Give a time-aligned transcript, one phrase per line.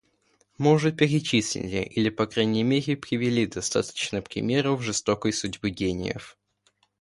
[0.57, 6.39] Мы уже перечислили или, по крайней мере, привели достаточно примеров жестокой судьбы гениев.